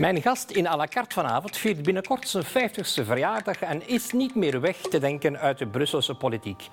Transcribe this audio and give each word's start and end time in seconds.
Mijn 0.00 0.22
gast 0.22 0.50
in 0.50 0.66
à 0.66 0.76
la 0.76 0.86
carte 0.86 1.14
vanavond 1.14 1.56
viert 1.56 1.82
binnenkort 1.82 2.28
zijn 2.28 2.44
50ste 2.44 3.04
verjaardag 3.04 3.60
en 3.60 3.88
is 3.88 4.12
niet 4.12 4.34
meer 4.34 4.60
weg 4.60 4.76
te 4.76 4.98
denken 4.98 5.38
uit 5.38 5.58
de 5.58 5.66
Brusselse 5.66 6.14
politiek. 6.14 6.68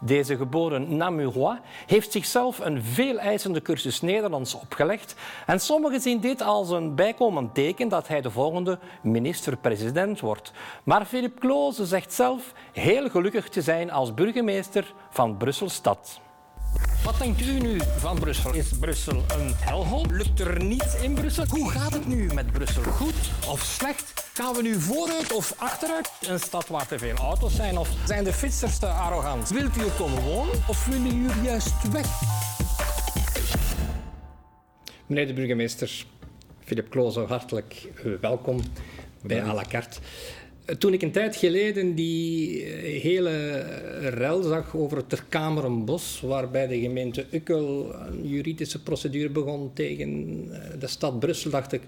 Deze 0.00 0.36
geboren 0.36 0.96
Namurois 0.96 1.58
heeft 1.86 2.12
zichzelf 2.12 2.58
een 2.58 2.82
veeleisende 2.82 3.62
cursus 3.62 4.00
Nederlands 4.00 4.54
opgelegd 4.54 5.14
en 5.46 5.60
sommigen 5.60 6.00
zien 6.00 6.20
dit 6.20 6.42
als 6.42 6.70
een 6.70 6.94
bijkomend 6.94 7.54
teken 7.54 7.88
dat 7.88 8.08
hij 8.08 8.20
de 8.20 8.30
volgende 8.30 8.78
minister-president 9.02 10.20
wordt. 10.20 10.52
Maar 10.84 11.04
Philippe 11.04 11.40
Kloze 11.40 11.86
zegt 11.86 12.12
zelf 12.12 12.52
heel 12.72 13.10
gelukkig 13.10 13.48
te 13.48 13.62
zijn 13.62 13.90
als 13.90 14.14
burgemeester 14.14 14.94
van 15.10 15.36
Brussel-Stad. 15.36 16.20
Wat 17.04 17.18
denkt 17.18 17.40
u 17.40 17.60
nu 17.60 17.80
van 17.98 18.18
Brussel? 18.18 18.54
Is 18.54 18.68
Brussel 18.80 19.16
een 19.16 19.54
helhol? 19.56 20.06
Lukt 20.10 20.40
er 20.40 20.64
niets 20.64 20.94
in 20.94 21.14
Brussel? 21.14 21.44
Hoe 21.48 21.70
gaat 21.70 21.92
het 21.92 22.06
nu 22.06 22.32
met 22.34 22.52
Brussel? 22.52 22.82
Goed 22.82 23.14
of 23.48 23.62
slecht? 23.62 24.30
Gaan 24.34 24.54
we 24.54 24.62
nu 24.62 24.80
vooruit 24.80 25.32
of 25.32 25.54
achteruit? 25.56 26.10
Een 26.26 26.38
stad 26.38 26.68
waar 26.68 26.86
te 26.86 26.98
veel 26.98 27.14
auto's 27.14 27.54
zijn? 27.54 27.78
Of 27.78 27.88
zijn 28.06 28.24
de 28.24 28.32
fietsers 28.32 28.78
te 28.78 28.86
arrogant? 28.86 29.48
Wilt 29.48 29.76
u 29.76 29.80
er 29.80 29.90
komen 29.90 30.22
wonen 30.22 30.54
of 30.68 30.86
willen 30.86 31.22
jullie 31.22 31.42
juist 31.42 31.92
weg? 31.92 32.06
Meneer 35.06 35.26
de 35.26 35.32
burgemeester, 35.32 36.06
Philip 36.64 36.90
Kloze, 36.90 37.20
hartelijk 37.20 37.88
welkom 38.20 38.60
bij 39.22 39.42
à 39.42 39.54
la 39.54 39.64
carte. 39.68 39.98
Toen 40.78 40.92
ik 40.92 41.02
een 41.02 41.12
tijd 41.12 41.36
geleden 41.36 41.94
die 41.94 42.62
eh, 42.64 43.02
hele 43.02 43.58
rel 44.08 44.42
zag 44.42 44.76
over 44.76 44.96
het 44.96 45.08
Terkamerenbos, 45.08 46.20
waarbij 46.20 46.66
de 46.66 46.80
gemeente 46.80 47.26
Ukkel 47.30 47.94
een 47.94 48.28
juridische 48.28 48.82
procedure 48.82 49.28
begon 49.28 49.70
tegen 49.74 50.08
eh, 50.50 50.80
de 50.80 50.86
stad 50.86 51.20
Brussel, 51.20 51.50
dacht 51.50 51.72
ik, 51.72 51.80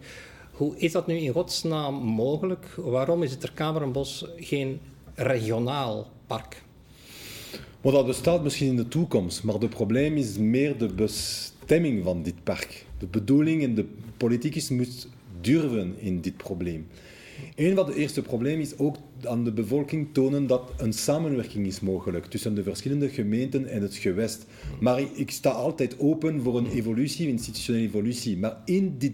hoe 0.50 0.76
is 0.76 0.92
dat 0.92 1.06
nu 1.06 1.16
in 1.16 1.32
godsnaam 1.32 1.94
mogelijk? 1.94 2.66
Waarom 2.76 3.22
is 3.22 3.30
het 3.30 3.40
Terkamerenbos 3.40 4.26
geen 4.36 4.80
regionaal 5.14 6.10
park? 6.26 6.62
Dat 7.80 8.06
bestaat 8.06 8.42
misschien 8.42 8.68
in 8.68 8.76
de 8.76 8.88
toekomst, 8.88 9.42
maar 9.42 9.54
het 9.54 9.70
probleem 9.70 10.16
is 10.16 10.38
meer 10.38 10.78
de 10.78 10.86
bestemming 10.86 12.04
van 12.04 12.22
dit 12.22 12.34
park. 12.42 12.84
De 12.98 13.06
bedoeling 13.06 13.62
en 13.62 13.74
de 13.74 13.86
politiek 14.16 14.54
is 14.54 14.68
moet 14.68 15.08
durven 15.40 15.94
in 15.98 16.20
dit 16.20 16.36
probleem. 16.36 16.86
Een 17.54 17.74
van 17.74 17.86
de 17.86 17.94
eerste 17.94 18.22
problemen 18.22 18.60
is 18.60 18.78
ook 18.78 18.96
aan 19.22 19.44
de 19.44 19.52
bevolking 19.52 20.08
tonen 20.12 20.46
dat 20.46 20.72
een 20.76 20.92
samenwerking 20.92 21.66
is 21.66 21.80
mogelijk 21.80 22.26
tussen 22.26 22.54
de 22.54 22.62
verschillende 22.62 23.08
gemeenten 23.08 23.68
en 23.68 23.82
het 23.82 23.94
gewest. 23.94 24.46
Maar 24.80 25.02
ik 25.14 25.30
sta 25.30 25.50
altijd 25.50 25.98
open 25.98 26.42
voor 26.42 26.58
een 26.58 26.70
evolutie, 26.70 27.26
een 27.26 27.32
institutionele 27.32 27.86
evolutie. 27.86 28.38
Maar 28.38 28.56
in 28.64 28.94
dit, 28.98 29.12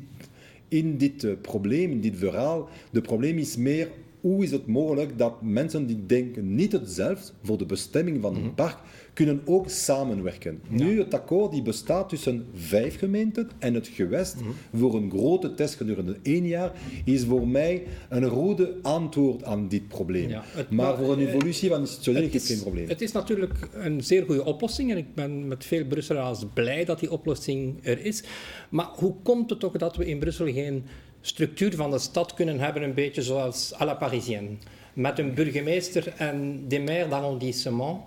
in 0.69 0.97
dit 0.97 1.25
eh, 1.25 1.33
probleem, 1.43 1.91
in 1.91 2.01
dit 2.01 2.17
verhaal, 2.17 2.69
de 2.91 3.01
probleem 3.01 3.39
is 3.39 3.57
meer 3.57 3.89
hoe 4.21 4.45
is 4.45 4.51
het 4.51 4.67
mogelijk 4.67 5.19
dat 5.19 5.43
mensen 5.43 5.87
die 5.87 6.07
denken 6.07 6.55
niet 6.55 6.73
hetzelfde 6.73 7.33
voor 7.43 7.59
de 7.59 7.67
bestemming 7.67 8.23
van 8.23 8.35
een 8.35 8.43
mhm. 8.43 8.55
park, 8.55 8.77
kunnen 9.13 9.41
ook 9.45 9.69
samenwerken. 9.69 10.61
Nu, 10.69 10.99
het 10.99 11.15
akkoord 11.15 11.53
die 11.53 11.63
bestaat 11.63 12.09
tussen 12.09 12.47
vijf 12.55 12.99
gemeenten 12.99 13.51
en 13.59 13.75
het 13.75 13.89
gewest 13.89 14.37
mhm. 14.37 14.51
voor 14.75 14.95
een 14.95 15.11
grote 15.11 15.55
test 15.55 15.75
gedurende 15.75 16.17
één 16.23 16.47
jaar, 16.47 16.73
is 17.05 17.25
voor 17.25 17.49
mij 17.49 17.83
een 18.09 18.25
rode 18.25 18.75
antwoord 18.83 19.45
aan 19.45 19.69
dit 19.69 19.89
probleem. 19.89 20.31
maar 20.71 20.97
voor 20.97 21.13
een 21.13 21.27
evolutie 21.27 21.69
van 21.69 21.81
institutioneel 21.81 22.23
is 22.23 22.33
het 22.33 22.43
geen 22.43 22.61
probleem. 22.61 22.89
Het 22.89 23.01
is 23.01 23.13
natuurlijk 23.13 23.69
een 23.73 24.03
zeer 24.03 24.25
goede 24.25 24.45
oplossing 24.45 24.91
en 24.91 24.97
ik 24.97 25.15
ben 25.15 25.49
met 25.49 25.65
veel 25.65 25.85
Brusselaars 25.85 26.45
blij 26.55 26.85
dat 26.85 27.01
die 27.01 27.11
oplossing 27.11 27.79
er 27.83 28.05
is. 28.05 28.25
Maar 28.69 28.89
hoe 28.95 29.15
komt 29.23 29.51
het 29.51 29.61
toch 29.61 29.77
dat 29.77 29.97
we 29.97 30.07
in 30.07 30.19
Brussel 30.19 30.53
geen 30.53 30.85
structuur 31.21 31.75
van 31.75 31.91
de 31.91 31.99
stad 31.99 32.35
kunnen 32.35 32.61
hebben, 32.61 32.83
een 32.83 32.95
beetje 32.95 33.23
zoals 33.23 33.75
à 33.81 33.85
la 33.85 33.95
Parisienne. 33.95 34.49
Met 34.93 35.19
een 35.19 35.35
burgemeester 35.35 36.13
en 36.17 36.65
des 36.69 36.79
maires 36.85 37.11
d'arrondissement. 37.11 38.01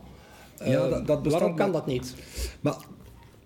Ja, 0.65 0.89
dat, 0.89 1.07
dat 1.07 1.25
waarom 1.25 1.55
kan 1.55 1.71
dat 1.71 1.85
niet? 1.85 2.15
Maar 2.61 2.75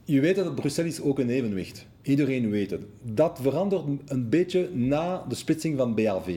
je 0.03 0.19
weet 0.19 0.35
dat 0.35 0.55
Brussel 0.55 0.85
is 0.85 1.01
ook 1.01 1.19
een 1.19 1.29
evenwicht. 1.29 1.85
Iedereen 2.01 2.49
weet 2.49 2.71
het. 2.71 2.81
Dat 3.01 3.39
verandert 3.41 3.83
een 4.05 4.29
beetje 4.29 4.69
na 4.73 5.25
de 5.27 5.35
splitsing 5.35 5.77
van 5.77 5.93
BRV. 5.93 6.35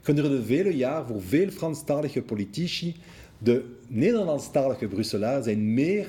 Gedurende 0.00 0.44
vele 0.44 0.76
jaar 0.76 1.06
voor 1.06 1.22
veel 1.22 1.50
Franstalige 1.50 2.22
politici, 2.22 2.96
de 3.38 3.64
Nederlandstalige 3.86 4.86
Brusselaar 4.86 5.42
zijn 5.42 5.74
meer 5.74 6.06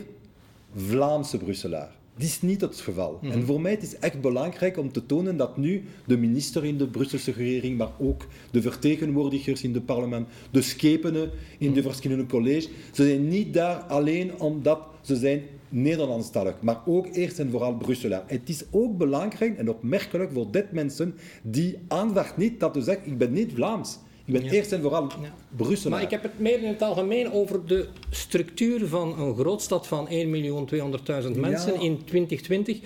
Vlaamse 0.75 1.37
Brusselaar. 1.37 1.99
Dit 2.21 2.29
is 2.29 2.41
niet 2.41 2.61
het 2.61 2.79
geval. 2.79 3.19
En 3.21 3.27
mhm. 3.27 3.45
voor 3.45 3.61
mij 3.61 3.71
het 3.71 3.83
is 3.83 3.97
echt 3.97 4.21
belangrijk 4.21 4.77
om 4.77 4.91
te 4.91 5.05
tonen 5.05 5.37
dat 5.37 5.57
nu 5.57 5.83
de 6.05 6.17
minister 6.17 6.65
in 6.65 6.77
de 6.77 6.87
Brusselse 6.87 7.31
regering, 7.31 7.77
maar 7.77 7.91
ook 7.99 8.27
de 8.51 8.61
vertegenwoordigers 8.61 9.63
in 9.63 9.73
het 9.73 9.85
parlement, 9.85 10.27
de 10.51 10.61
schepenen 10.61 11.31
in 11.57 11.73
de 11.73 11.79
mhm. 11.79 11.89
verschillende 11.89 12.25
colleges, 12.25 12.69
ze 12.91 13.05
zijn 13.05 13.27
niet 13.27 13.53
daar 13.53 13.75
alleen 13.75 14.39
omdat 14.39 14.79
ze 15.01 15.15
zijn 15.15 15.41
Nederlandstalig, 15.69 16.61
maar 16.61 16.81
ook 16.85 17.07
eerst 17.11 17.39
en 17.39 17.51
vooral 17.51 17.75
Brusselaar. 17.75 18.23
Het 18.27 18.49
is 18.49 18.63
ook 18.71 18.97
belangrijk 18.97 19.57
en 19.57 19.69
opmerkelijk 19.69 20.31
voor 20.31 20.51
dit 20.51 20.71
mensen 20.71 21.15
die 21.41 21.77
aandacht 21.87 22.37
niet 22.37 22.59
dat 22.59 22.75
ze 22.75 22.81
zeggen, 22.81 23.11
ik 23.11 23.17
ben 23.17 23.33
niet 23.33 23.51
Vlaams. 23.53 23.99
Ik 24.33 24.41
ben 24.41 24.51
eerst 24.51 24.71
en 24.71 24.81
vooral 24.81 25.03
ja. 25.21 25.33
Brussel. 25.55 25.89
Maar 25.89 26.01
ik 26.01 26.09
heb 26.09 26.23
het 26.23 26.39
meer 26.39 26.63
in 26.63 26.67
het 26.67 26.81
algemeen 26.81 27.31
over 27.31 27.65
de 27.65 27.87
structuur 28.09 28.87
van 28.87 29.19
een 29.19 29.35
grootstad 29.35 29.87
van 29.87 30.07
1.200.000 30.09 31.39
mensen 31.39 31.79
in 31.79 32.03
2020. 32.05 32.79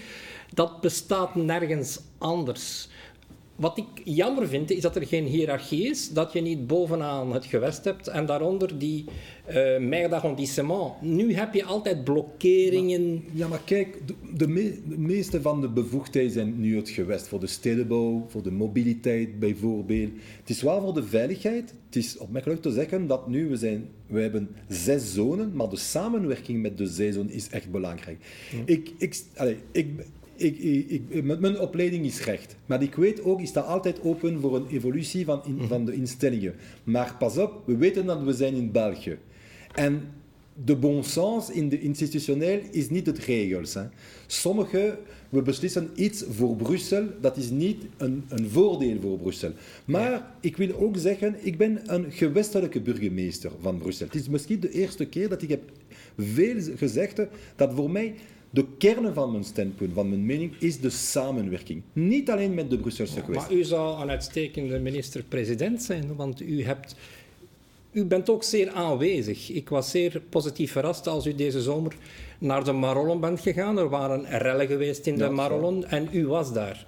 Dat 0.53 0.81
bestaat 0.81 1.35
nergens 1.35 1.99
anders. 2.17 2.89
Wat 3.55 3.77
ik 3.77 3.85
jammer 4.03 4.47
vind, 4.47 4.71
is 4.71 4.81
dat 4.81 4.95
er 4.95 5.07
geen 5.07 5.25
hiërarchie 5.25 5.89
is, 5.89 6.09
dat 6.09 6.33
je 6.33 6.41
niet 6.41 6.67
bovenaan 6.67 7.33
het 7.33 7.45
gewest 7.45 7.83
hebt 7.83 8.07
en 8.07 8.25
daaronder 8.25 8.77
die 8.77 9.05
uh, 9.47 9.53
maire 9.77 10.09
d'arrondissement. 10.09 11.01
Nu 11.01 11.33
heb 11.33 11.53
je 11.53 11.63
altijd 11.63 12.03
blokkeringen. 12.03 13.23
ja, 13.33 13.47
maar 13.47 13.61
kijk, 13.65 14.01
de, 14.07 14.13
de, 14.33 14.97
meeste 14.97 15.41
van 15.41 15.61
de 15.61 15.69
bevoegdheden 15.69 16.31
zijn 16.31 16.59
nu 16.59 16.75
het 16.75 16.89
gewest. 16.89 17.27
Voor 17.27 17.39
de 17.39 17.47
stedenbouw, 17.47 18.25
voor 18.27 18.43
de 18.43 18.51
mobiliteit 18.51 19.39
bijvoorbeeld. 19.39 20.11
Het 20.39 20.49
is 20.49 20.61
wel 20.61 20.81
voor 20.81 20.93
de 20.93 21.03
veiligheid. 21.03 21.73
Het 21.85 21.95
is 21.95 22.17
opmerkelijk 22.17 22.61
te 22.61 22.71
zeggen 22.71 23.07
dat 23.07 23.27
nu 23.27 23.49
we 23.49 23.55
zijn, 23.55 23.85
we 24.07 24.21
hebben 24.21 24.49
zes 24.67 25.13
zonen, 25.13 25.51
maar 25.53 25.69
de 25.69 25.77
samenwerking 25.77 26.61
met 26.61 26.77
de 26.77 26.87
zes 26.87 27.15
zonen 27.15 27.31
is 27.31 27.49
echt 27.49 27.71
belangrijk. 27.71 28.17
Ik, 28.65 28.91
ik, 28.97 29.23
allez, 29.35 29.57
ik, 29.71 29.87
ik, 30.35 30.57
ik, 31.09 31.23
mijn 31.23 31.59
opleiding 31.59 32.05
is 32.05 32.23
recht. 32.23 32.55
Maar 32.65 32.81
ik 32.81 32.95
weet 32.95 33.23
ook, 33.23 33.39
ik 33.39 33.47
sta 33.47 33.59
altijd 33.59 34.01
open 34.01 34.39
voor 34.39 34.55
een 34.55 34.67
evolutie 34.67 35.25
van, 35.25 35.41
in, 35.45 35.59
van 35.67 35.85
de 35.85 35.93
instellingen. 35.93 36.55
Maar 36.83 37.15
pas 37.19 37.37
op, 37.37 37.61
we 37.65 37.77
weten 37.77 38.05
dat 38.05 38.23
we 38.23 38.33
zijn 38.33 38.53
in 38.53 38.71
België. 38.71 39.17
En 39.73 40.01
de 40.63 40.75
bon 40.75 41.03
sens 41.03 41.49
in 41.49 41.69
de 41.69 41.81
institutioneel 41.81 42.59
is 42.71 42.89
niet 42.89 43.05
het 43.05 43.19
regels. 43.19 43.73
Hè. 43.73 43.83
Sommige, 44.27 44.97
we 45.29 45.41
beslissen 45.41 45.89
iets 45.95 46.23
voor 46.29 46.55
Brussel, 46.55 47.07
dat 47.21 47.37
is 47.37 47.49
niet 47.49 47.83
een, 47.97 48.23
een 48.27 48.49
voordeel 48.49 49.01
voor 49.01 49.17
Brussel. 49.17 49.51
Maar 49.85 50.31
ik 50.39 50.57
wil 50.57 50.75
ook 50.79 50.97
zeggen, 50.97 51.35
ik 51.41 51.57
ben 51.57 51.81
een 51.85 52.11
gewestelijke 52.11 52.81
burgemeester 52.81 53.51
van 53.61 53.77
Brussel. 53.77 54.05
Het 54.05 54.15
is 54.15 54.29
misschien 54.29 54.59
de 54.59 54.71
eerste 54.71 55.05
keer 55.05 55.29
dat 55.29 55.41
ik 55.41 55.49
heb 55.49 55.61
veel 56.17 56.61
gezegd 56.75 57.21
dat 57.55 57.73
voor 57.73 57.91
mij 57.91 58.15
de 58.55 58.65
kern 58.77 59.13
van 59.13 59.31
mijn 59.31 59.43
standpunt, 59.43 59.93
van 59.93 60.09
mijn 60.09 60.25
mening, 60.25 60.53
is 60.59 60.79
de 60.79 60.89
samenwerking. 60.89 61.81
Niet 61.93 62.29
alleen 62.29 62.53
met 62.53 62.69
de 62.69 62.77
Brusselse 62.77 63.21
kwestie. 63.21 63.55
Maar 63.55 63.61
u 63.61 63.63
zou 63.63 64.01
een 64.01 64.09
uitstekende 64.09 64.79
minister-president 64.79 65.83
zijn, 65.83 66.15
want 66.15 66.41
u 66.41 66.63
hebt... 66.63 66.95
U 67.91 68.05
bent 68.05 68.29
ook 68.29 68.43
zeer 68.43 68.69
aanwezig. 68.69 69.49
Ik 69.49 69.69
was 69.69 69.91
zeer 69.91 70.21
positief 70.29 70.71
verrast 70.71 71.07
als 71.07 71.25
u 71.25 71.35
deze 71.35 71.61
zomer 71.61 71.95
naar 72.39 72.63
de 72.63 72.71
Marollen 72.71 73.19
bent 73.19 73.39
gegaan. 73.39 73.77
Er 73.77 73.89
waren 73.89 74.25
rellen 74.25 74.67
geweest 74.67 75.05
in 75.05 75.17
de 75.17 75.29
Marollen 75.29 75.89
en 75.89 76.09
u 76.11 76.27
was 76.27 76.53
daar. 76.53 76.85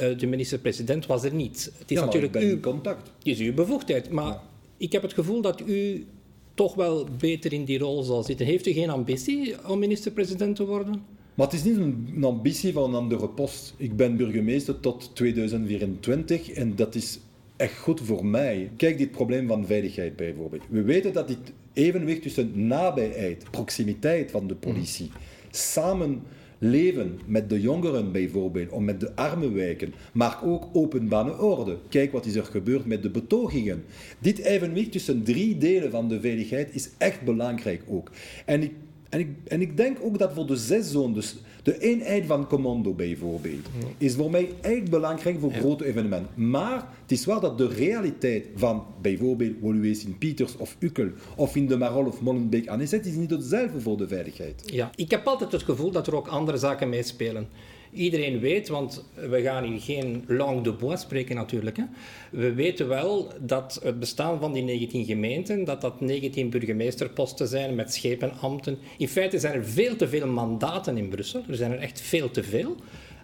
Uh, 0.00 0.18
de 0.18 0.26
minister-president 0.26 1.06
was 1.06 1.24
er 1.24 1.34
niet. 1.34 1.72
Het 1.78 1.90
is 1.90 2.00
natuurlijk 2.00 2.36
uw 2.36 2.60
contact. 2.60 3.06
Het 3.18 3.26
is 3.26 3.38
uw 3.38 3.54
bevoegdheid. 3.54 4.10
Maar 4.10 4.40
ik 4.76 4.92
heb 4.92 5.02
het 5.02 5.12
gevoel 5.12 5.40
dat 5.40 5.60
u 5.60 6.06
toch 6.56 6.74
wel 6.74 7.06
beter 7.18 7.52
in 7.52 7.64
die 7.64 7.78
rol 7.78 8.02
zal 8.02 8.22
zitten. 8.22 8.46
Heeft 8.46 8.66
u 8.66 8.72
geen 8.72 8.90
ambitie 8.90 9.68
om 9.68 9.78
minister-president 9.78 10.56
te 10.56 10.66
worden? 10.66 11.02
Maar 11.34 11.46
het 11.46 11.54
is 11.54 11.64
niet 11.64 11.76
een 11.76 12.24
ambitie 12.24 12.72
van 12.72 12.84
een 12.84 13.00
andere 13.00 13.28
post. 13.28 13.74
Ik 13.76 13.96
ben 13.96 14.16
burgemeester 14.16 14.80
tot 14.80 15.10
2024 15.14 16.50
en 16.50 16.76
dat 16.76 16.94
is 16.94 17.18
echt 17.56 17.78
goed 17.78 18.00
voor 18.00 18.26
mij. 18.26 18.70
Kijk, 18.76 18.98
dit 18.98 19.10
probleem 19.10 19.46
van 19.46 19.66
veiligheid 19.66 20.16
bijvoorbeeld. 20.16 20.62
We 20.68 20.82
weten 20.82 21.12
dat 21.12 21.28
dit 21.28 21.52
evenwicht 21.72 22.22
tussen 22.22 22.66
nabijheid, 22.66 23.44
proximiteit 23.50 24.30
van 24.30 24.46
de 24.46 24.54
politie, 24.54 25.10
samen 25.50 26.22
leven 26.58 27.18
met 27.26 27.48
de 27.48 27.60
jongeren 27.60 28.12
bijvoorbeeld, 28.12 28.70
of 28.70 28.80
met 28.80 29.00
de 29.00 29.14
arme 29.14 29.50
wijken, 29.50 29.94
maar 30.12 30.38
ook 30.44 30.68
openbare 30.72 31.38
orde. 31.40 31.76
Kijk 31.88 32.12
wat 32.12 32.26
is 32.26 32.34
er 32.34 32.44
gebeurd 32.44 32.86
met 32.86 33.02
de 33.02 33.10
betogingen. 33.10 33.84
Dit 34.18 34.38
evenwicht 34.38 34.92
tussen 34.92 35.22
drie 35.22 35.58
delen 35.58 35.90
van 35.90 36.08
de 36.08 36.20
veiligheid 36.20 36.74
is 36.74 36.90
echt 36.98 37.22
belangrijk 37.22 37.82
ook. 37.88 38.10
En 38.44 38.62
ik, 38.62 38.72
en 39.08 39.20
ik, 39.20 39.28
en 39.44 39.60
ik 39.60 39.76
denk 39.76 39.98
ook 40.00 40.18
dat 40.18 40.32
voor 40.32 40.46
de 40.46 40.56
zes 40.56 40.90
zones, 40.90 41.14
dus 41.14 41.36
De 41.66 41.78
eenheid 41.78 42.26
van 42.26 42.46
commando 42.46 42.92
bijvoorbeeld 42.92 43.66
is 43.98 44.14
voor 44.14 44.30
mij 44.30 44.48
echt 44.60 44.90
belangrijk 44.90 45.40
voor 45.40 45.52
grote 45.52 45.84
evenementen. 45.84 46.50
Maar 46.50 46.88
het 47.02 47.12
is 47.12 47.24
waar 47.24 47.40
dat 47.40 47.58
de 47.58 47.68
realiteit 47.68 48.46
van 48.54 48.84
bijvoorbeeld 49.00 49.54
Woluwe 49.60 49.94
Sint-Pieters 49.94 50.56
of 50.56 50.76
Ukkel 50.78 51.08
of 51.36 51.56
in 51.56 51.66
de 51.66 51.76
Marol 51.76 52.06
of 52.06 52.20
Molenbeek 52.20 52.68
aan 52.68 52.80
is 52.80 52.90
niet 52.90 53.30
hetzelfde 53.30 53.80
voor 53.80 53.96
de 53.96 54.08
veiligheid. 54.08 54.62
Ja, 54.64 54.90
ik 54.94 55.10
heb 55.10 55.26
altijd 55.26 55.52
het 55.52 55.62
gevoel 55.62 55.90
dat 55.90 56.06
er 56.06 56.16
ook 56.16 56.28
andere 56.28 56.58
zaken 56.58 56.88
meespelen. 56.88 57.48
Iedereen 57.96 58.40
weet, 58.40 58.68
want 58.68 59.04
we 59.14 59.42
gaan 59.42 59.64
hier 59.64 59.80
geen 59.80 60.24
langue 60.26 60.62
de 60.62 60.72
bois 60.72 61.00
spreken 61.00 61.36
natuurlijk. 61.36 61.76
Hè. 61.76 61.84
We 62.30 62.52
weten 62.52 62.88
wel 62.88 63.32
dat 63.40 63.80
het 63.82 64.00
bestaan 64.00 64.40
van 64.40 64.52
die 64.52 64.62
19 64.62 65.04
gemeenten, 65.04 65.64
dat 65.64 65.80
dat 65.80 66.00
19 66.00 66.50
burgemeesterposten 66.50 67.48
zijn 67.48 67.74
met 67.74 67.94
schepenambten. 67.94 68.78
In 68.98 69.08
feite 69.08 69.38
zijn 69.38 69.54
er 69.54 69.66
veel 69.66 69.96
te 69.96 70.08
veel 70.08 70.26
mandaten 70.26 70.96
in 70.96 71.08
Brussel. 71.08 71.42
Er 71.48 71.56
zijn 71.56 71.72
er 71.72 71.78
echt 71.78 72.00
veel 72.00 72.30
te 72.30 72.42
veel. 72.42 72.76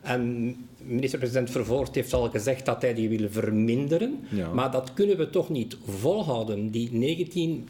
En 0.02 0.56
minister-president 0.82 1.50
Vervoort 1.50 1.94
heeft 1.94 2.12
al 2.12 2.30
gezegd 2.30 2.66
dat 2.66 2.82
hij 2.82 2.94
die 2.94 3.08
wil 3.08 3.28
verminderen. 3.30 4.18
Maar 4.54 4.70
dat 4.70 4.92
kunnen 4.94 5.16
we 5.16 5.30
toch 5.30 5.48
niet 5.48 5.76
volhouden. 5.86 6.70
Die 6.70 6.92
19, 6.92 7.68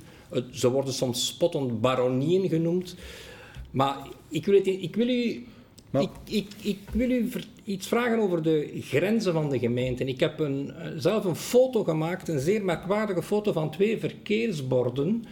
ze 0.50 0.70
worden 0.70 0.92
soms 0.92 1.26
spottend 1.26 1.80
baronieën 1.80 2.48
genoemd. 2.48 2.96
Maar 3.70 3.96
ik 4.28 4.46
wil, 4.46 4.54
het, 4.54 4.66
ik 4.66 4.96
wil 4.96 5.08
u 5.08 5.44
ik, 6.00 6.10
ik, 6.24 6.48
ik, 6.62 6.78
wil 6.92 7.10
u 7.10 7.32
iets 7.64 7.88
vragen 7.88 8.18
over 8.18 8.42
de 8.42 8.80
grenzen 8.80 9.32
van 9.32 9.50
de 9.50 9.58
gemeenten. 9.58 10.08
Ik 10.08 10.20
heb 10.20 10.38
een, 10.38 10.72
eh, 10.74 10.90
zelf 10.96 11.24
een 11.24 11.36
foto 11.36 11.84
gemaakt, 11.84 12.28
een 12.28 12.40
zeer 12.40 12.64
merkwaardige 12.64 13.22
foto 13.22 13.52
van 13.52 13.70
twee 13.70 13.98
verkeersborden 13.98 15.24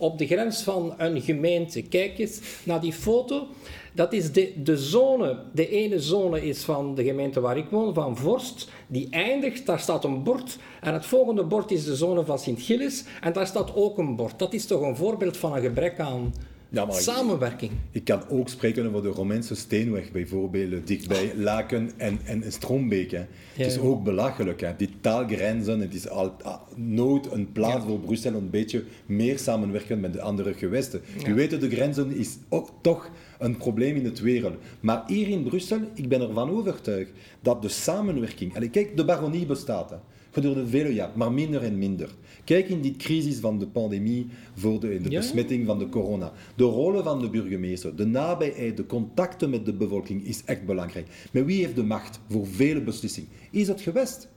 op 0.00 0.18
de 0.18 0.26
grens 0.26 0.62
van 0.62 0.94
een 0.98 1.20
gemeente. 1.20 1.82
Kijk 1.82 2.18
eens 2.18 2.40
naar 2.64 2.80
die 2.80 2.92
foto. 2.92 3.46
Dat 3.92 4.12
is 4.12 4.32
de, 4.32 4.52
de 4.62 4.76
zone. 4.76 5.38
De 5.52 5.68
ene 5.68 6.00
zone 6.00 6.46
is 6.46 6.64
van 6.64 6.94
de 6.94 7.04
gemeente 7.04 7.40
waar 7.40 7.56
ik 7.56 7.68
woon, 7.70 7.94
van 7.94 8.16
Vorst. 8.16 8.68
Die 8.86 9.08
eindigt, 9.10 9.66
daar 9.66 9.80
staat 9.80 10.04
een 10.04 10.22
bord. 10.22 10.58
En 10.80 10.92
het 10.92 11.06
volgende 11.06 11.44
bord 11.44 11.70
is 11.70 11.84
de 11.84 11.96
zone 11.96 12.24
van 12.24 12.38
Sint-Gilles. 12.38 13.04
En 13.20 13.32
daar 13.32 13.46
staat 13.46 13.74
ook 13.74 13.98
een 13.98 14.16
bord. 14.16 14.38
Dat 14.38 14.52
is 14.52 14.66
toch 14.66 14.80
een 14.80 14.96
voorbeeld 14.96 15.36
van 15.36 15.56
een 15.56 15.62
gebrek 15.62 15.98
aan 15.98 16.32
ja, 16.70 16.84
maar 16.84 16.94
Samenwerking. 16.94 17.70
Ik, 17.90 18.04
kan 18.04 18.28
ook 18.28 18.48
spreken 18.48 18.86
over 18.86 19.02
de 19.02 19.08
Romeinse 19.08 19.54
steenweg 19.54 20.12
bijvoorbeeld, 20.12 20.86
dichtbij 20.86 21.32
Laken 21.36 21.90
en, 21.96 22.20
en 22.24 22.52
Stroombeek. 22.52 23.10
Het 23.10 23.66
is 23.66 23.78
ook 23.78 24.04
belachelijk. 24.04 24.60
Hè. 24.60 24.76
Die 24.76 24.90
taalgrenzen, 25.00 25.80
het 25.80 25.94
is 25.94 26.08
al, 26.08 26.36
nooit 26.74 27.32
een 27.32 27.52
plaats 27.52 27.84
voor 27.84 27.98
Brussel 27.98 28.34
een 28.34 28.50
beetje 28.50 28.84
meer 29.06 29.38
samenwerken 29.38 30.00
met 30.00 30.12
de 30.12 30.20
andere 30.20 30.54
gewesten. 30.54 31.00
Je 31.24 31.34
weet, 31.34 31.60
de 31.60 31.70
grenzen 31.70 32.16
is 32.16 32.36
ook 32.48 32.70
toch 32.80 33.10
een 33.40 33.56
probleem 33.56 33.96
in 33.96 34.02
de 34.02 34.22
wereld. 34.22 34.56
Maar 34.80 35.02
hier 35.06 35.28
in 35.28 35.42
Brussel, 35.42 35.80
ik 35.94 36.08
ben 36.08 36.20
ervan 36.20 36.50
overtuigd 36.50 37.10
dat 37.40 37.62
de 37.62 37.68
samenwerking... 37.68 38.56
Allez, 38.56 38.70
kijk, 38.70 38.96
de 38.96 39.04
baronie 39.04 39.46
bestaat. 39.46 39.90
Hè 39.90 39.96
gedurende 40.30 40.66
vele 40.66 40.94
jaren, 40.94 41.18
maar 41.18 41.32
minder 41.32 41.62
en 41.62 41.78
minder. 41.78 42.08
Kijk 42.44 42.68
in 42.68 42.80
die 42.80 42.96
crisis 42.96 43.38
van 43.38 43.58
de 43.58 43.66
pandemie, 43.66 44.26
voor 44.54 44.80
de, 44.80 45.00
de 45.00 45.08
besmetting 45.08 45.66
van 45.66 45.78
de 45.78 45.88
corona. 45.88 46.32
De 46.56 46.64
rollen 46.64 47.04
van 47.04 47.20
de 47.20 47.30
burgemeester, 47.30 47.96
de 47.96 48.06
nabijheid, 48.06 48.76
de 48.76 48.86
contacten 48.86 49.50
met 49.50 49.64
de 49.64 49.72
bevolking 49.72 50.26
is 50.26 50.42
echt 50.44 50.66
belangrijk. 50.66 51.06
Maar 51.32 51.44
wie 51.44 51.64
heeft 51.64 51.76
de 51.76 51.82
macht 51.82 52.20
voor 52.28 52.46
vele 52.46 52.82
beslissingen? 52.82 53.30
Is 53.50 53.68
het 53.68 53.80
gewest? 53.80 54.28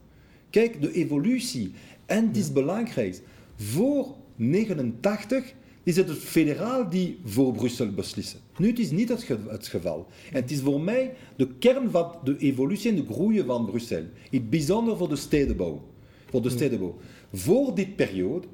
Kijk, 0.49 0.81
de 0.81 0.94
evolutie. 0.94 1.71
En 2.06 2.27
het 2.27 2.38
is 2.38 2.51
belangrijk. 2.51 3.21
Voor 3.56 4.15
89 4.35 5.53
is 5.83 5.95
het 5.95 6.07
het 6.09 6.18
federaal 6.18 6.89
die 6.89 7.19
voor 7.25 7.53
Brussel 7.53 7.91
beslissen. 7.91 8.39
Nu, 8.57 8.68
het 8.68 8.80
is 8.80 8.91
niet 8.91 9.09
het, 9.09 9.27
het, 9.47 9.68
geval. 9.68 10.07
En 10.31 10.41
het 10.41 10.51
is 10.51 10.59
voor 10.59 10.81
mij 10.81 11.13
de 11.35 11.47
kern 11.59 11.91
van 11.91 12.12
de 12.24 12.38
evolutie 12.38 12.89
en 12.89 12.95
de 12.95 13.13
groei 13.13 13.44
van 13.45 13.65
Brussel. 13.65 14.03
In 14.30 14.39
het 14.39 14.50
bijzonder 14.50 14.97
voor 14.97 15.09
de 15.09 15.15
stedenbouw. 15.15 15.81
Voor 16.30 16.41
de 16.41 16.50
stedenbouw. 16.50 16.97
Voor 17.33 17.75
die 17.75 17.88
periode, 17.88 18.47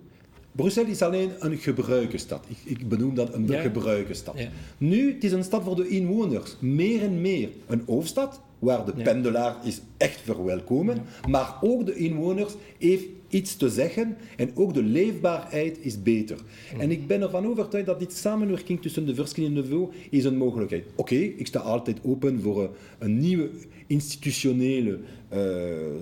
Brussel 0.52 0.86
is 0.86 1.02
alleen 1.02 1.32
een 1.40 1.58
gebruikenstad. 1.58 2.46
Ik, 2.48 2.78
ik 2.78 2.90
benoem 2.90 3.16
dat 3.16 3.34
een 3.34 3.48
ja. 3.48 3.62
gebruikenstad. 3.62 4.36
Nu, 4.78 5.14
het 5.14 5.24
is 5.24 5.32
een 5.32 5.44
stad 5.44 5.64
voor 5.64 5.76
de 5.76 5.88
inwoners. 5.88 6.56
Meer 6.60 7.02
en 7.02 7.22
meer 7.22 7.50
een 7.68 7.84
hoofdstad, 7.86 8.42
waar 8.60 8.86
de 8.86 8.94
pendelaar 8.94 9.56
is 9.64 9.82
echt 9.98 10.22
verwelkomen, 10.22 10.98
maar 11.30 11.58
ook 11.62 11.86
de 11.86 11.96
inwoners 11.96 12.54
heeft 12.78 13.06
iets 13.30 13.56
te 13.56 13.70
zeggen 13.70 14.18
en 14.38 14.52
ook 14.56 14.74
de 14.74 14.84
leefbaarheid 14.84 15.78
is 15.82 16.02
beter. 16.02 16.38
En 16.78 16.92
ik 16.92 17.08
ben 17.08 17.22
ervan 17.22 17.48
overtuigd 17.48 17.88
dat 17.88 18.00
die 18.00 18.08
samenwerking 18.12 18.82
tussen 18.82 19.06
de 19.06 19.16
verschillende 19.16 19.62
niveaus 19.62 19.88
is 20.10 20.26
een 20.26 20.38
mogelijkheid. 20.38 20.86
Oké, 20.96 21.16
ik 21.16 21.48
sta 21.48 21.60
altijd 21.60 21.98
open 22.04 22.42
voor 22.42 22.64
een, 22.64 22.70
een 23.00 23.20
nieuwe 23.20 23.50
institutionele 23.88 25.00
uh, 25.34 25.40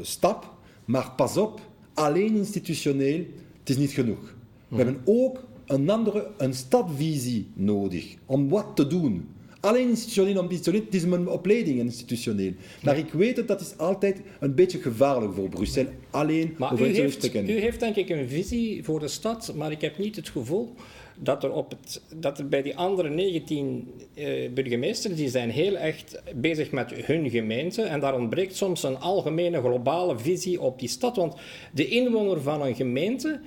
stap, 0.02 0.54
maar 0.86 1.12
pas 1.16 1.38
op, 1.38 1.62
alleen 1.94 2.36
institutioneel, 2.36 3.26
het 3.60 3.70
is 3.70 3.78
niet 3.78 3.92
genoeg. 3.92 4.36
We 4.68 4.76
hebben 4.76 5.02
ook 5.06 5.44
een 5.66 5.90
andere, 5.90 6.32
een 6.38 6.54
stadvisie 6.54 7.48
nodig 7.54 8.16
om 8.26 8.50
wat 8.50 8.76
te 8.76 8.88
doen. 8.88 9.28
Alleen 9.68 9.90
institutioneel 9.90 10.40
om 10.40 10.50
het 10.50 10.96
is 10.96 11.06
mijn 11.06 11.28
opleiding 11.28 11.80
institutioneel. 11.80 12.54
Maar 12.84 12.98
ik 12.98 13.12
weet 13.12 13.38
het, 13.38 13.48
dat 13.48 13.62
is 13.62 13.78
altijd 13.78 14.22
een 14.40 14.56
beetje 14.56 14.80
gevaarlijk 14.80 15.34
voor 15.34 15.50
Brussel. 15.50 15.86
Alleen 16.10 16.56
maar 16.58 16.82
u 16.82 16.86
heeft, 16.86 17.36
u 17.36 17.60
heeft 17.60 17.80
denk 17.80 17.96
ik 17.96 18.10
een 18.10 18.30
visie 18.30 18.84
voor 18.84 19.00
de 19.00 19.08
stad, 19.08 19.54
maar 19.56 19.72
ik 19.72 19.82
heb 19.82 19.98
niet 19.98 20.16
het 20.16 20.30
gevoel 20.30 20.74
dat 21.20 21.44
er, 21.44 21.52
op 21.52 21.70
het, 21.70 22.02
dat 22.16 22.40
er 22.40 22.48
bij 22.48 22.62
die 22.62 22.78
andere 22.78 23.10
19 23.10 23.92
eh, 24.14 24.50
burgemeesters, 24.50 25.16
die 25.16 25.30
zijn 25.30 25.50
heel 25.50 25.78
echt 25.78 26.22
bezig 26.36 26.72
met 26.72 26.92
hun 26.92 27.30
gemeente 27.30 27.82
en 27.82 28.00
daar 28.00 28.16
ontbreekt 28.16 28.56
soms 28.56 28.84
een 28.84 29.00
algemene 29.00 29.60
globale 29.60 30.20
visie 30.20 30.62
op 30.62 30.80
die 30.80 30.90
stad. 30.90 31.16
Want 31.16 31.36
de 31.74 31.88
inwoner 31.88 32.42
van 32.42 32.62
een 32.62 32.76
gemeente 32.76 33.40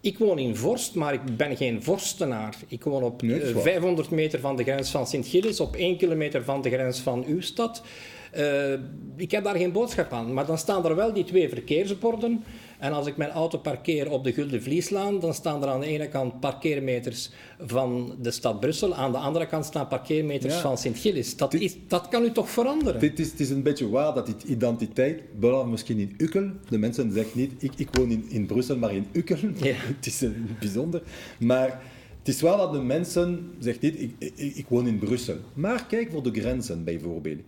ik 0.00 0.18
woon 0.18 0.38
in 0.38 0.56
Vorst, 0.56 0.94
maar 0.94 1.12
ik 1.12 1.36
ben 1.36 1.56
geen 1.56 1.82
vorstenaar. 1.82 2.56
Ik 2.68 2.84
woon 2.84 3.02
op 3.02 3.22
500 3.56 4.08
eh, 4.08 4.14
meter 4.14 4.40
van 4.40 4.56
de 4.56 4.62
grens 4.62 4.90
van 4.90 5.06
Sint-Gilles, 5.06 5.60
op 5.60 5.76
1 5.76 5.96
kilometer 5.96 6.44
van 6.44 6.62
de 6.62 6.70
grens 6.70 7.00
van 7.00 7.24
uw 7.26 7.40
stad. 7.40 7.82
Uh, 8.36 8.72
ik 9.16 9.30
heb 9.30 9.44
daar 9.44 9.56
geen 9.56 9.72
boodschap 9.72 10.12
aan. 10.12 10.34
Maar 10.34 10.46
dan 10.46 10.58
staan 10.58 10.84
er 10.84 10.96
wel 10.96 11.12
die 11.12 11.24
twee 11.24 11.48
verkeersborden. 11.48 12.44
En 12.80 12.92
als 12.92 13.06
ik 13.06 13.16
mijn 13.16 13.30
auto 13.30 13.58
parkeer 13.58 14.10
op 14.10 14.24
de 14.24 14.32
Gulden 14.32 14.62
Vlieslaan, 14.62 15.20
dan 15.20 15.34
staan 15.34 15.62
er 15.62 15.68
aan 15.68 15.80
de 15.80 15.86
ene 15.86 16.08
kant 16.08 16.40
parkeermeters 16.40 17.30
van 17.58 18.16
de 18.20 18.30
stad 18.30 18.60
Brussel, 18.60 18.94
aan 18.94 19.12
de 19.12 19.18
andere 19.18 19.46
kant 19.46 19.64
staan 19.64 19.88
parkeermeters 19.88 20.54
van 20.54 20.78
Sint-Gilles. 20.78 21.36
Dat, 21.36 21.56
dat 21.86 22.08
kan 22.08 22.24
u 22.24 22.32
toch 22.32 22.50
veranderen? 22.50 23.00
Dit 23.00 23.18
is, 23.18 23.30
het 23.30 23.40
is 23.40 23.50
een 23.50 23.62
beetje 23.62 23.88
waar 23.88 24.14
dat 24.14 24.26
die 24.26 24.34
identiteit, 24.46 25.22
behalve 25.38 25.68
misschien 25.68 25.98
in 25.98 26.14
Ukkel, 26.18 26.50
de 26.68 26.78
mensen 26.78 27.12
zeggen 27.12 27.38
niet, 27.38 27.52
ik, 27.58 27.72
ik 27.76 27.88
woon 27.92 28.10
in, 28.10 28.26
in 28.28 28.46
Brussel, 28.46 28.76
maar 28.76 28.94
in 28.94 29.06
Ukkel. 29.12 29.36
Ja. 29.56 29.74
het 29.96 30.06
is 30.06 30.20
een 30.20 30.56
bijzonder. 30.58 31.02
Maar 31.38 31.82
het 32.18 32.28
is 32.28 32.40
wel 32.40 32.56
dat 32.56 32.72
de 32.72 32.80
mensen 32.80 33.50
zeggen 33.58 33.84
niet, 33.84 34.00
ik, 34.00 34.32
ik, 34.36 34.56
ik 34.56 34.66
woon 34.68 34.86
in 34.86 34.98
Brussel. 34.98 35.36
Maar 35.54 35.86
kijk 35.86 36.10
voor 36.10 36.22
de 36.22 36.40
grenzen 36.40 36.84
bijvoorbeeld 36.84 37.40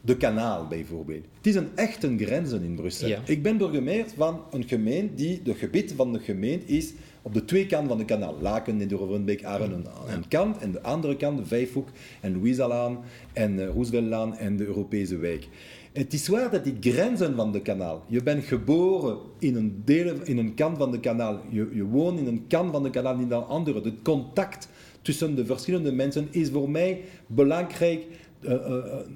de 0.00 0.16
kanaal 0.16 0.66
bijvoorbeeld. 0.66 1.24
Het 1.36 1.46
is 1.46 1.54
een 1.54 1.68
echte 1.74 2.14
grenzen 2.18 2.62
in 2.62 2.74
Brussel. 2.74 3.18
Ik 3.24 3.42
ben 3.42 3.56
burgemeester 3.56 4.16
van 4.16 4.40
een 4.50 4.68
gemeente 4.68 5.14
die, 5.14 5.42
de 5.42 5.54
gebied 5.54 5.92
van 5.96 6.12
de 6.12 6.18
gemeente 6.18 6.66
is 6.66 6.92
op 7.22 7.34
de 7.34 7.44
twee 7.44 7.66
kanten 7.66 7.88
van 7.88 7.98
de 7.98 8.04
kanaal. 8.04 8.36
Laken, 8.40 8.76
Nederovenbeek, 8.76 9.44
Aren 9.44 9.72
een, 9.72 9.86
een 10.08 10.28
kant 10.28 10.58
en 10.58 10.72
de 10.72 10.82
andere 10.82 11.16
kant 11.16 11.38
de 11.38 11.46
Vijfhoek 11.46 11.88
en 12.20 12.32
Louisalaan 12.32 12.98
en 13.32 13.58
uh, 13.58 13.68
Rooseveltlaan 13.68 14.36
en 14.36 14.56
de 14.56 14.66
Europese 14.66 15.16
wijk. 15.16 15.48
Het 15.92 16.12
is 16.12 16.28
waar 16.28 16.50
dat 16.50 16.64
die 16.64 16.76
grenzen 16.80 17.36
van 17.36 17.52
de 17.52 17.62
kanaal, 17.62 18.04
je 18.06 18.22
bent 18.22 18.44
geboren 18.44 19.18
in 19.38 19.56
een, 19.56 19.82
deel, 19.84 20.14
in 20.24 20.38
een 20.38 20.54
kant 20.54 20.78
van 20.78 20.90
de 20.90 21.00
kanaal, 21.00 21.40
je, 21.48 21.68
je 21.72 21.84
woont 21.84 22.18
in 22.18 22.26
een 22.26 22.44
kant 22.46 22.70
van 22.72 22.82
de 22.82 22.90
kanaal, 22.90 23.16
niet 23.16 23.30
in 23.30 23.32
een 23.32 23.44
andere. 23.44 23.80
Het 23.80 24.02
contact 24.02 24.68
tussen 25.02 25.34
de 25.34 25.46
verschillende 25.46 25.92
mensen 25.92 26.28
is 26.30 26.50
voor 26.50 26.70
mij 26.70 27.00
belangrijk 27.26 28.06
uh, 28.40 28.52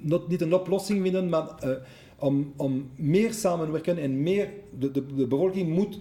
uh, 0.06 0.18
niet 0.28 0.40
een 0.40 0.54
oplossing 0.54 1.02
vinden, 1.02 1.28
maar 1.28 1.48
om, 2.18 2.52
om 2.56 2.90
meer 2.96 3.32
samenwerken 3.32 3.98
en 3.98 4.22
meer, 4.22 4.48
de, 4.78 4.90
de, 4.90 5.06
de 5.16 5.26
bevolking 5.26 5.74
moet 5.74 5.98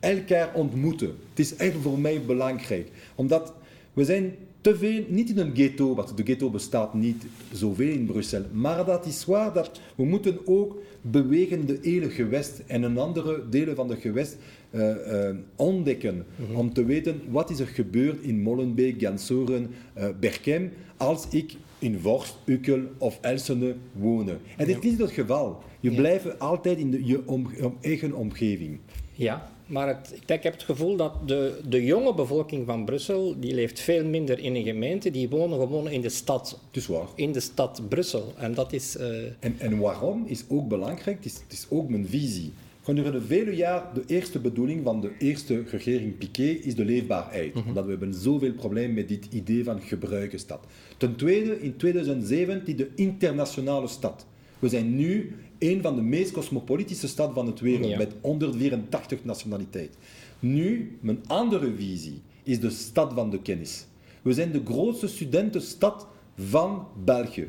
elkaar 0.00 0.54
ontmoeten. 0.54 1.08
Het 1.28 1.38
is 1.38 1.56
echt 1.56 1.76
voor 1.82 1.98
mij 1.98 2.22
belangrijk. 2.26 2.90
Omdat 3.14 3.52
we 3.92 4.04
zijn 4.04 4.34
te 4.60 4.76
veel, 4.76 5.04
niet 5.08 5.30
in 5.30 5.38
een 5.38 5.54
ghetto, 5.54 5.94
want 5.94 6.16
de 6.16 6.22
ghetto 6.22 6.50
bestaat 6.50 6.94
niet 6.94 7.26
zoveel 7.52 7.92
in 7.92 8.06
Brussel, 8.06 8.42
maar 8.52 8.84
dat 8.84 9.06
is 9.06 9.24
waar 9.24 9.52
dat 9.52 9.80
we 9.96 10.04
moeten 10.04 10.38
ook 10.44 10.76
bewegen 11.00 11.66
de 11.66 11.78
hele 11.82 12.10
gewest 12.10 12.62
en 12.66 12.82
een 12.82 12.98
andere 12.98 13.48
delen 13.50 13.76
van 13.76 13.88
de 13.88 13.96
gewest 13.96 14.36
uh, 14.70 14.88
uh, 14.88 15.30
ontdekken. 15.56 16.26
Mhm. 16.36 16.56
Om 16.56 16.72
te 16.72 16.84
weten 16.84 17.20
wat 17.30 17.50
is 17.50 17.60
er 17.60 17.66
gebeurd 17.66 18.22
in 18.22 18.42
Molenbeek, 18.42 19.00
Gansoren, 19.00 19.70
uh, 19.98 20.04
Berkem, 20.20 20.72
als 20.96 21.28
ik 21.30 21.56
in 21.78 21.98
Vorst, 21.98 22.36
Ukkel 22.44 22.80
of 22.98 23.18
Elsene 23.20 23.74
wonen. 23.92 24.40
En 24.56 24.66
dit 24.66 24.84
is 24.84 24.90
niet 24.90 24.98
het 24.98 25.10
geval. 25.10 25.62
Je 25.80 25.90
blijft 25.90 26.38
altijd 26.38 26.78
in 26.78 26.90
de, 26.90 27.04
je 27.04 27.22
om, 27.26 27.46
eigen 27.80 28.14
omgeving. 28.14 28.78
Ja, 29.12 29.50
maar 29.66 29.88
het, 29.88 30.20
ik 30.26 30.42
heb 30.42 30.52
het 30.52 30.62
gevoel 30.62 30.96
dat 30.96 31.28
de, 31.28 31.60
de 31.68 31.84
jonge 31.84 32.14
bevolking 32.14 32.66
van 32.66 32.84
Brussel, 32.84 33.40
die 33.40 33.54
leeft 33.54 33.80
veel 33.80 34.04
minder 34.04 34.38
in 34.38 34.54
een 34.54 34.64
gemeente, 34.64 35.10
die 35.10 35.28
wonen 35.28 35.58
gewoon 35.58 35.88
in 35.88 36.00
de 36.00 36.08
stad. 36.08 36.60
Is 36.70 36.86
waar. 36.86 37.06
In 37.14 37.32
de 37.32 37.40
stad 37.40 37.82
Brussel. 37.88 38.32
En 38.36 38.54
dat 38.54 38.72
is... 38.72 38.96
Uh... 38.96 39.24
En, 39.38 39.54
en 39.58 39.78
waarom 39.78 40.24
is 40.26 40.44
ook 40.48 40.68
belangrijk, 40.68 41.16
het 41.16 41.24
is, 41.24 41.34
het 41.34 41.52
is 41.52 41.66
ook 41.68 41.88
mijn 41.88 42.06
visie. 42.08 42.52
Gedurende 42.88 43.22
vele 43.22 43.56
jaar, 43.56 43.94
de 43.94 44.02
eerste 44.06 44.38
bedoeling 44.38 44.84
van 44.84 45.00
de 45.00 45.10
eerste 45.18 45.62
regering 45.70 46.18
Piquet 46.18 46.64
is 46.64 46.74
de 46.74 46.84
leefbaarheid. 46.84 47.54
Mm 47.54 47.62
Omdat 47.66 47.84
we 47.84 47.90
hebben 47.90 48.14
zoveel 48.14 48.52
problemen 48.52 48.94
met 48.94 49.08
dit 49.08 49.26
idee 49.30 49.64
van 49.64 49.80
gebruikenstad. 49.80 50.66
Ten 50.96 51.16
tweede, 51.16 51.60
in 51.60 51.76
2017 51.76 52.76
de 52.76 52.90
internationale 52.94 53.88
stad. 53.88 54.26
We 54.58 54.68
zijn 54.68 54.96
nu 54.96 55.32
een 55.58 55.82
van 55.82 55.94
de 55.94 56.02
meest 56.02 56.32
cosmopolitische 56.32 57.08
steden 57.08 57.34
van 57.34 57.46
het 57.46 57.60
wereld, 57.60 57.96
met 57.96 58.12
184 58.20 59.24
nationaliteiten. 59.24 60.00
Nu, 60.38 60.98
mijn 61.00 61.20
andere 61.26 61.74
visie 61.74 62.20
is 62.42 62.60
de 62.60 62.70
stad 62.70 63.12
van 63.12 63.30
de 63.30 63.42
kennis. 63.42 63.86
We 64.22 64.32
zijn 64.32 64.52
de 64.52 64.62
grootste 64.64 65.08
studentenstad 65.08 66.06
van 66.36 66.86
België. 67.04 67.46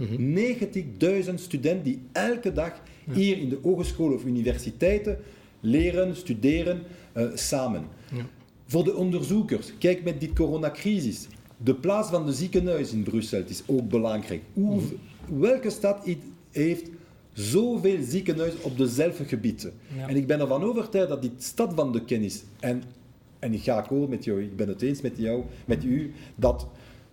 90.000 1.27 1.33
studenten 1.35 1.83
die 1.83 2.01
elke 2.11 2.51
dag 2.51 2.81
hier 3.13 3.37
in 3.37 3.49
de 3.49 3.59
hogescholen 3.61 4.15
of 4.15 4.25
universiteiten 4.25 5.17
leren, 5.59 6.15
studeren 6.15 6.81
uh, 7.17 7.23
samen. 7.33 7.83
Ja. 8.15 8.25
Voor 8.65 8.83
de 8.83 8.95
onderzoekers, 8.95 9.73
kijk 9.77 10.03
met 10.03 10.19
die 10.19 10.33
coronacrisis. 10.33 11.27
De 11.57 11.75
plaats 11.75 12.09
van 12.09 12.25
de 12.25 12.33
ziekenhuis 12.33 12.91
in 12.91 13.03
Brussel 13.03 13.43
is 13.47 13.63
ook 13.65 13.89
belangrijk. 13.89 14.41
Hoe, 14.53 14.81
welke 15.39 15.69
stad 15.69 16.07
heeft 16.51 16.89
zoveel 17.33 17.97
ziekenhuizen 18.03 18.63
op 18.63 18.77
dezelfde 18.77 19.25
gebieden? 19.25 19.73
En 20.07 20.15
ik 20.15 20.27
ben 20.27 20.39
ervan 20.39 20.63
overtuigd 20.63 21.09
dat 21.09 21.21
die 21.21 21.31
stad 21.37 21.73
van 21.75 21.91
de 21.91 22.05
kennis, 22.05 22.43
en, 22.59 22.83
en 23.39 23.53
ik 23.53 23.63
ga 23.63 23.75
akkoord 23.77 24.09
met 24.09 24.23
jou, 24.23 24.43
ik 24.43 24.55
ben 24.55 24.67
het 24.67 24.81
eens 24.81 25.01
met 25.01 25.17
jou, 25.17 25.43
met 25.65 25.83
u, 25.83 26.13
dat 26.35 26.67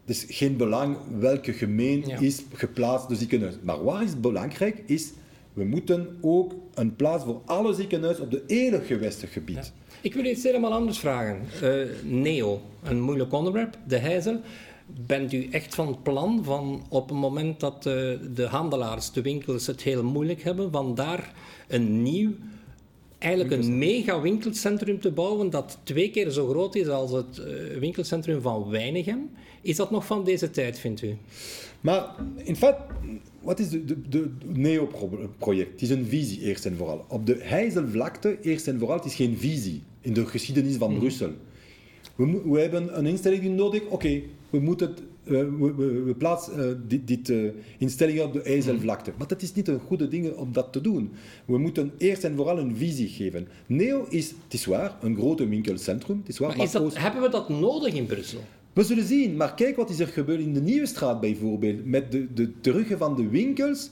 dus 0.04 0.26
geen 0.28 0.56
belang 0.56 0.96
welke 1.18 1.52
gemeente 1.52 2.12
is 2.20 2.42
geplaatst, 2.52 3.08
de 3.08 3.16
ziekenhuis. 3.16 3.54
Maar 3.62 3.84
waar 3.84 4.02
is 4.02 4.20
belangrijk 4.20 4.82
is, 4.86 5.12
we 5.56 5.64
moeten 5.64 6.18
ook 6.20 6.54
een 6.74 6.96
plaats 6.96 7.24
voor 7.24 7.40
alle 7.44 7.74
ziekenhuizen 7.74 8.24
op 8.24 8.30
de 8.30 8.42
hele 8.46 8.80
gewestig 8.80 9.32
gebied. 9.32 9.72
Ik 10.00 10.14
wil 10.14 10.24
iets 10.24 10.42
helemaal 10.42 10.72
anders 10.72 10.98
vragen. 10.98 11.40
Uh, 11.62 11.86
Neo, 12.04 12.60
een 12.82 13.00
moeilijk 13.00 13.32
onderwerp, 13.32 13.78
de 13.86 13.98
Heizel. 13.98 14.40
Bent 15.06 15.32
u 15.32 15.48
echt 15.50 15.74
van 15.74 16.02
plan 16.02 16.44
van 16.44 16.86
op 16.88 17.08
het 17.08 17.18
moment 17.18 17.60
dat 17.60 17.82
de, 17.82 18.30
de 18.34 18.46
handelaars, 18.46 19.12
de 19.12 19.22
winkels 19.22 19.66
het 19.66 19.82
heel 19.82 20.04
moeilijk 20.04 20.42
hebben, 20.42 20.72
van 20.72 20.94
daar 20.94 21.32
een 21.68 22.02
nieuw 22.02 22.32
eigenlijk 23.18 23.62
een 23.62 23.78
mega 23.78 24.20
winkelcentrum 24.20 25.00
te 25.00 25.10
bouwen 25.10 25.50
dat 25.50 25.78
twee 25.82 26.10
keer 26.10 26.30
zo 26.30 26.48
groot 26.48 26.74
is 26.74 26.88
als 26.88 27.12
het 27.12 27.38
uh, 27.38 27.78
winkelcentrum 27.78 28.40
van 28.40 28.68
Weinigem. 28.68 29.30
Is 29.62 29.76
dat 29.76 29.90
nog 29.90 30.06
van 30.06 30.24
deze 30.24 30.50
tijd, 30.50 30.78
vindt 30.78 31.02
u? 31.02 31.16
Maar 31.80 32.14
in 32.36 32.56
feite, 32.56 32.80
wat 33.46 33.58
is 33.58 33.72
het 33.72 34.56
NEO-project? 34.56 35.70
Het 35.72 35.82
is 35.82 35.90
een 35.90 36.06
visie, 36.06 36.40
eerst 36.40 36.66
en 36.66 36.76
vooral. 36.76 37.04
Op 37.08 37.26
de 37.26 37.36
Heizelvlakte, 37.40 38.38
eerst 38.40 38.68
en 38.68 38.78
vooral, 38.78 38.96
het 38.96 39.04
is 39.04 39.14
geen 39.14 39.36
visie 39.38 39.82
in 40.00 40.12
de 40.12 40.26
geschiedenis 40.26 40.76
van 40.76 40.90
mhm. 40.90 40.98
Brussel. 40.98 41.30
We, 42.14 42.42
we, 42.44 42.60
hebben 42.60 42.98
een 42.98 43.06
instelling 43.06 43.56
nodig, 43.56 43.82
oké, 43.88 44.22
we 44.50 44.58
moeten 44.58 44.94
we, 45.22 45.74
we, 45.76 46.02
we, 46.02 46.14
plaatsen 46.14 46.58
uh, 46.58 46.74
dit, 46.88 47.08
dit 47.08 47.28
uh, 47.28 47.50
instellingen 47.78 48.24
op 48.24 48.32
de 48.32 48.42
IJsselvlakte. 48.42 49.12
Maar 49.18 49.26
dat 49.26 49.42
is 49.42 49.54
niet 49.54 49.68
een 49.68 49.80
goede 49.80 50.08
ding 50.08 50.34
om 50.34 50.52
dat 50.52 50.72
te 50.72 50.80
doen. 50.80 51.12
We 51.44 51.58
moeten 51.58 51.92
eerst 51.98 52.24
en 52.24 52.36
vooral 52.36 52.58
een 52.58 52.76
visie 52.76 53.08
geven. 53.08 53.48
Neo 53.66 54.06
is, 54.08 54.28
het 54.28 54.54
is 54.54 54.64
waar, 54.64 54.96
een 55.00 55.16
grote 55.16 55.48
winkelcentrum. 55.48 56.18
Het 56.18 56.28
is 56.28 56.38
waar, 56.38 56.56
maar, 56.56 56.66
is 56.66 56.72
dat, 56.72 56.98
hebben 56.98 57.22
we 57.22 57.28
dat 57.28 57.48
nodig 57.48 57.94
in 57.94 58.06
Brussel? 58.06 58.40
We 58.76 58.84
zullen 58.84 59.06
zien, 59.06 59.36
maar 59.36 59.54
kijk 59.54 59.76
wat 59.76 59.90
is 59.90 59.98
er 59.98 60.06
gebeurd 60.06 60.40
in 60.40 60.54
de 60.54 60.60
Nieuwe 60.60 60.86
Straat 60.86 61.20
bijvoorbeeld. 61.20 61.84
Met 61.84 62.12
de, 62.12 62.32
de 62.34 62.60
teruggen 62.60 62.98
van 62.98 63.16
de 63.16 63.28
winkels 63.28 63.90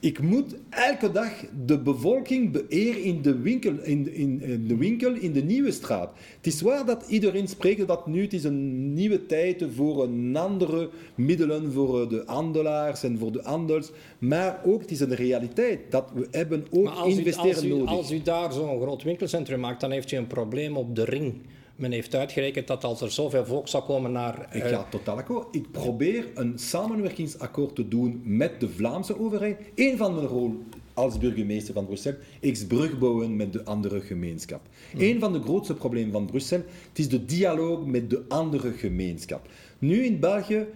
ik 0.00 0.20
moet 0.20 0.54
elke 0.70 1.12
dag 1.12 1.30
de 1.66 1.78
bevolking 1.78 2.52
beëren 2.52 3.02
in 3.02 3.22
de 3.22 3.38
winkel, 3.38 3.72
in, 3.82 4.14
in, 4.14 4.64
de 4.66 4.76
winkel 4.76 5.14
in 5.14 5.32
de 5.32 5.42
nieuwe 5.42 5.70
straat. 5.70 6.10
Het 6.36 6.46
is 6.46 6.60
waar 6.60 6.86
dat 6.86 7.04
iedereen 7.08 7.48
spreekt 7.48 7.86
dat 7.86 8.06
nu 8.06 8.22
het 8.22 8.32
is 8.32 8.44
een 8.44 8.92
nieuwe 8.94 9.26
tijd 9.26 9.64
voor 9.74 10.02
een 10.02 10.36
andere 10.36 10.90
middelen 11.14 11.72
voor 11.72 12.08
de 12.08 12.22
handelaars 12.26 13.02
en 13.02 13.18
voor 13.18 13.32
de 13.32 13.40
handels. 13.42 13.90
Maar 14.18 14.60
ook 14.64 14.80
het 14.80 14.90
is 14.90 15.00
een 15.00 15.14
realiteit 15.14 15.80
dat 15.90 16.10
we 16.14 16.28
hebben 16.30 16.66
ook 16.70 17.06
investeren 17.06 17.68
nodig. 17.68 17.88
Als 17.88 18.12
u 18.12 18.22
daar 18.22 18.52
zo'n 18.52 18.80
groot 18.80 19.02
winkelcentrum 19.02 19.60
maakt, 19.60 19.80
dan 19.80 19.90
heeft 19.90 20.12
u 20.12 20.16
een 20.16 20.26
probleem 20.26 20.76
op 20.76 20.96
de 20.96 21.04
ring. 21.04 21.34
Men 21.78 21.92
heeft 21.92 22.14
uitgerekend 22.14 22.66
dat 22.66 22.84
als 22.84 23.00
er 23.00 23.10
zoveel 23.10 23.46
volk 23.46 23.68
zou 23.68 23.84
komen 23.84 24.12
naar... 24.12 24.48
Ik 24.52 24.62
ga 24.62 24.70
uh, 24.70 24.88
totaal 24.88 25.16
akkoord. 25.16 25.54
Ik 25.54 25.70
probeer 25.70 26.26
een 26.34 26.58
samenwerkingsakkoord 26.58 27.74
te 27.74 27.88
doen 27.88 28.20
met 28.24 28.60
de 28.60 28.68
Vlaamse 28.68 29.20
overheid. 29.20 29.58
Eén 29.74 29.96
van 29.96 30.14
mijn 30.14 30.26
rol 30.26 30.62
als 30.94 31.18
burgemeester 31.18 31.74
van 31.74 31.86
Brussel 31.86 32.14
is 32.40 32.66
brug 32.66 32.98
bouwen 32.98 33.36
met 33.36 33.52
de 33.52 33.64
andere 33.64 34.00
gemeenschap. 34.00 34.60
Mm. 34.94 35.00
Een 35.00 35.20
van 35.20 35.32
de 35.32 35.40
grootste 35.40 35.74
problemen 35.74 36.12
van 36.12 36.26
Brussel 36.26 36.62
het 36.88 36.98
is 36.98 37.08
de 37.08 37.24
dialoog 37.24 37.84
met 37.86 38.10
de 38.10 38.24
andere 38.28 38.72
gemeenschap. 38.72 39.48
Nu 39.78 40.04
in 40.04 40.20
België, 40.20 40.66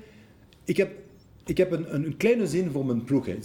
ik 0.64 0.76
heb, 0.76 0.92
ik 1.44 1.56
heb 1.56 1.71
een, 1.71 1.94
een 1.94 2.16
kleine 2.16 2.47
zin 2.47 2.71
voor 2.71 2.87
mijn 2.87 3.04
ploeg. 3.04 3.26
Hè 3.26 3.37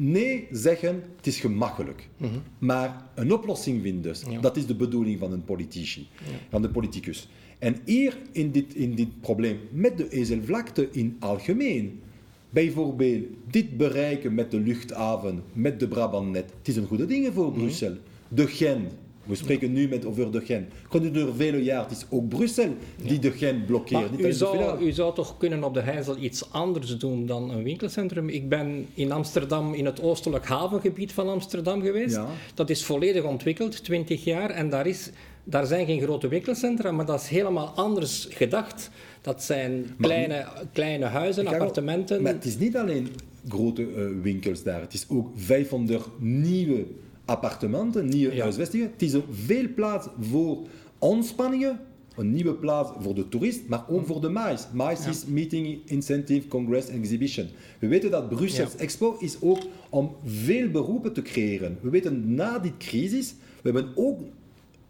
nee 0.00 0.48
zeggen, 0.50 1.02
het 1.16 1.26
is 1.26 1.40
gemakkelijk. 1.40 2.08
Mhm. 2.16 2.30
Maar 2.58 3.06
een 3.14 3.32
oplossing 3.32 3.82
vinden, 3.82 4.14
dat 4.40 4.56
is 4.56 4.66
de 4.66 4.74
bedoeling 4.74 5.18
van 5.18 5.32
een 5.32 5.44
politici, 5.44 6.08
van 6.50 6.62
de 6.62 6.68
politicus. 6.68 7.28
En 7.58 7.76
hier 7.84 8.18
in 8.32 8.50
dit, 8.50 8.74
in 8.74 8.94
dit 8.94 9.20
probleem 9.20 9.58
met 9.70 9.96
de 9.96 10.08
ezelvlakte 10.08 10.88
in 10.92 11.16
algemeen, 11.18 12.00
bijvoorbeeld 12.50 13.24
dit 13.50 13.76
bereiken 13.76 14.34
met 14.34 14.50
de 14.50 14.60
luchthaven, 14.60 15.42
met 15.52 15.80
de 15.80 15.88
Brabantnet, 15.88 16.52
het 16.58 16.68
is 16.68 16.76
een 16.76 16.86
goede 16.86 17.06
ding 17.06 17.30
voor 17.34 17.50
mhm. 17.50 17.58
Brussel. 17.58 17.96
De 18.28 18.46
Gent, 18.46 18.92
we 19.30 19.36
spreken 19.36 19.72
nu 19.72 19.88
met 19.88 20.04
over 20.04 20.30
de 20.30 20.40
Gen. 20.40 20.68
Gedurende 20.88 21.34
vele 21.34 21.62
jaren, 21.62 21.88
het 21.88 21.96
is 21.96 22.06
ook 22.08 22.28
Brussel 22.28 22.74
die 23.02 23.18
de 23.18 23.30
Gen 23.30 23.64
blokkeert. 23.64 24.20
u, 24.20 24.32
zou, 24.32 24.84
u 24.84 24.92
zou 24.92 25.14
toch 25.14 25.36
kunnen 25.36 25.64
op 25.64 25.74
de 25.74 25.80
Heizel 25.80 26.16
iets 26.16 26.52
anders 26.52 26.98
doen 26.98 27.26
dan 27.26 27.50
een 27.50 27.62
winkelcentrum? 27.62 28.28
Ik 28.28 28.48
ben 28.48 28.86
in 28.94 29.12
Amsterdam, 29.12 29.74
in 29.74 29.84
het 29.84 30.02
oostelijk 30.02 30.46
havengebied 30.46 31.12
van 31.12 31.28
Amsterdam 31.28 31.82
geweest. 31.82 32.20
Dat 32.54 32.70
is 32.70 32.84
volledig 32.84 33.24
ontwikkeld, 33.24 33.84
20 33.84 34.24
jaar. 34.24 34.50
En 34.50 34.70
daar, 34.70 34.86
is, 34.86 35.10
daar 35.44 35.66
zijn 35.66 35.86
geen 35.86 36.00
grote 36.00 36.28
winkelcentra, 36.28 36.90
maar 36.90 37.06
dat 37.06 37.20
is 37.20 37.28
helemaal 37.28 37.66
anders 37.66 38.26
gedacht. 38.30 38.90
Dat 39.20 39.42
zijn 39.42 39.94
kleine, 40.00 40.46
kleine 40.72 41.04
huizen, 41.04 41.46
appartementen. 41.46 42.22
Maar 42.22 42.32
het 42.32 42.44
is 42.44 42.58
niet 42.58 42.76
alleen 42.76 43.08
grote 43.48 43.82
uh, 43.82 44.22
winkels 44.22 44.62
daar. 44.62 44.80
Het 44.80 44.94
is 44.94 45.06
ook 45.08 45.28
500 45.34 46.08
nieuwe 46.18 46.86
appartementen, 47.30 48.08
nieuwe 48.08 48.34
ja. 48.34 48.42
huisvestingen. 48.42 48.90
Het 48.92 49.02
is 49.02 49.12
een 49.12 49.24
veel 49.30 49.66
plaats 49.74 50.08
voor 50.20 50.66
ontspanningen, 50.98 51.80
een 52.16 52.32
nieuwe 52.32 52.54
plaats 52.54 52.90
voor 53.00 53.14
de 53.14 53.28
toerist, 53.28 53.60
maar 53.68 53.84
ook 53.88 54.06
voor 54.06 54.20
de 54.20 54.28
MAIS. 54.28 54.66
MAIS 54.72 55.06
is 55.06 55.24
Meeting 55.24 55.78
Incentive 55.84 56.48
Congress 56.48 56.88
Exhibition. 56.88 57.48
We 57.78 57.86
weten 57.86 58.10
dat 58.10 58.28
Brussels 58.28 58.76
Expo 58.76 59.16
is 59.18 59.36
ook 59.40 59.58
om 59.88 60.14
veel 60.24 60.68
beroepen 60.70 61.12
te 61.12 61.22
creëren. 61.22 61.78
We 61.80 61.90
weten 61.90 62.34
na 62.34 62.58
die 62.58 62.76
crisis, 62.78 63.34
we 63.62 63.70
hebben 63.70 63.92
ook 63.94 64.20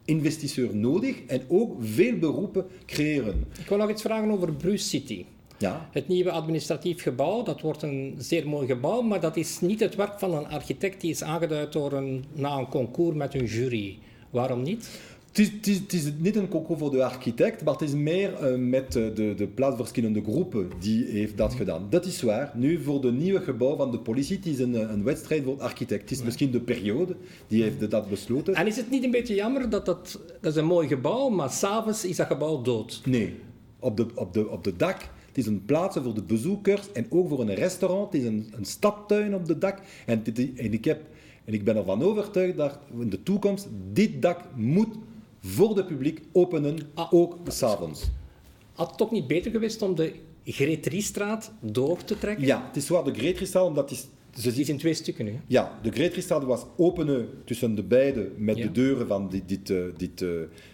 investisseurs 0.04 0.72
nodig 0.72 1.24
en 1.26 1.42
ook 1.48 1.76
veel 1.80 2.18
beroepen 2.18 2.66
creëren. 2.86 3.44
Ik 3.58 3.68
wil 3.68 3.78
nog 3.78 3.90
iets 3.90 4.02
vragen 4.02 4.30
over 4.30 4.52
Bruce 4.52 4.84
City. 4.88 5.24
Ja. 5.60 5.88
Het 5.92 6.08
nieuwe 6.08 6.30
administratief 6.30 7.02
gebouw, 7.02 7.42
dat 7.42 7.60
wordt 7.60 7.82
een 7.82 8.14
zeer 8.18 8.48
mooi 8.48 8.66
gebouw, 8.66 9.02
maar 9.02 9.20
dat 9.20 9.36
is 9.36 9.60
niet 9.60 9.80
het 9.80 9.94
werk 9.94 10.18
van 10.18 10.34
een 10.34 10.48
architect 10.48 11.00
die 11.00 11.10
is 11.10 11.22
aangeduid 11.22 11.72
door 11.72 11.92
een, 11.92 12.24
na 12.32 12.58
een 12.58 12.68
concours 12.68 13.16
met 13.16 13.34
een 13.34 13.44
jury. 13.44 13.98
Waarom 14.30 14.62
niet? 14.62 14.88
Het 15.28 15.38
is, 15.38 15.50
het, 15.50 15.66
is, 15.66 15.78
het 15.78 15.92
is, 15.92 16.04
niet 16.18 16.36
een 16.36 16.48
concours 16.48 16.80
voor 16.80 16.90
de 16.90 17.04
architect, 17.04 17.64
maar 17.64 17.72
het 17.72 17.82
is 17.82 17.94
meer 17.94 18.52
uh, 18.52 18.58
met 18.58 18.92
de, 18.92 19.34
de 19.36 19.46
plaatsverschillende 19.54 20.22
groepen 20.22 20.70
die 20.78 21.04
heeft 21.04 21.36
dat 21.36 21.54
gedaan. 21.54 21.86
Dat 21.90 22.04
is 22.04 22.22
waar. 22.22 22.52
Nu 22.54 22.82
voor 22.82 23.00
de 23.00 23.12
nieuwe 23.12 23.40
gebouw 23.40 23.76
van 23.76 23.90
de 23.90 23.98
politie, 23.98 24.36
het 24.36 24.46
is 24.46 24.58
een, 24.58 24.92
een 24.92 25.04
wedstrijd 25.04 25.44
voor 25.44 25.56
de 25.56 25.62
architect. 25.62 26.00
Het 26.00 26.10
is 26.10 26.22
misschien 26.22 26.50
de 26.50 26.60
periode 26.60 27.16
die 27.46 27.62
heeft 27.62 27.90
dat 27.90 28.08
besloten. 28.08 28.54
En 28.54 28.66
is 28.66 28.76
het 28.76 28.90
niet 28.90 29.04
een 29.04 29.10
beetje 29.10 29.34
jammer 29.34 29.70
dat 29.70 29.86
dat, 29.86 30.20
dat 30.40 30.52
is 30.52 30.58
een 30.58 30.66
mooi 30.66 30.88
gebouw, 30.88 31.28
maar 31.28 31.50
s'avonds 31.50 32.04
is 32.04 32.16
dat 32.16 32.26
gebouw 32.26 32.62
dood? 32.62 33.00
Nee. 33.04 33.34
Op 33.78 33.96
de, 33.96 34.06
op 34.14 34.32
de, 34.32 34.48
op 34.48 34.64
de 34.64 34.76
dak 34.76 35.08
het 35.30 35.38
is 35.38 35.46
een 35.46 35.64
plaats 35.64 35.96
voor 36.02 36.14
de 36.14 36.22
bezoekers 36.22 36.92
en 36.92 37.06
ook 37.08 37.28
voor 37.28 37.40
een 37.40 37.54
restaurant. 37.54 38.12
Het 38.12 38.22
is 38.22 38.28
een, 38.28 38.52
een 38.56 38.64
stadtuin 38.64 39.34
op 39.34 39.46
de 39.46 39.58
dak. 39.58 39.78
En, 40.06 40.24
en, 40.56 40.72
ik 40.72 40.84
heb, 40.84 41.00
en 41.44 41.54
ik 41.54 41.64
ben 41.64 41.76
ervan 41.76 42.02
overtuigd 42.02 42.56
dat 42.56 42.78
in 43.00 43.10
de 43.10 43.22
toekomst 43.22 43.68
dit 43.92 44.22
dak 44.22 44.40
moet 44.54 44.94
voor 45.40 45.76
het 45.76 45.86
publiek 45.86 46.20
openen, 46.32 46.78
ah, 46.94 47.12
ook 47.12 47.36
s'avonds. 47.48 48.10
Had 48.72 48.88
het 48.88 48.96
toch 48.98 49.10
niet 49.10 49.26
beter 49.26 49.50
geweest 49.50 49.82
om 49.82 49.94
de 49.94 50.12
Greteriestraat 50.44 51.52
door 51.60 52.04
te 52.04 52.18
trekken? 52.18 52.46
Ja, 52.46 52.66
het 52.66 52.76
is 52.76 52.88
waar 52.88 53.04
de 53.04 53.14
Greteriestraat, 53.14 53.64
omdat 53.66 53.90
is 53.90 54.06
ze 54.34 54.52
Die 54.52 54.60
is 54.60 54.68
in 54.68 54.78
twee 54.78 54.94
stukken 54.94 55.24
nu. 55.24 55.40
Ja, 55.46 55.78
de 55.82 55.90
Gretristraat 55.90 56.44
was 56.44 56.64
openen 56.76 57.28
tussen 57.44 57.74
de 57.74 57.82
beide 57.82 58.30
met 58.36 58.56
Ja. 58.56 58.62
de 58.64 58.72
deuren 58.72 59.06
van 59.06 59.28
dit, 59.28 59.48
dit, 59.48 59.70
eh, 59.70 59.82
dit 59.96 60.22
eh, 60.22 60.28